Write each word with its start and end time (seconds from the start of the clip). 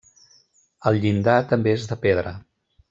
El 0.91 0.97
llindar 1.03 1.37
també 1.53 1.77
és 1.81 1.89
de 1.93 2.03
pedra. 2.07 2.37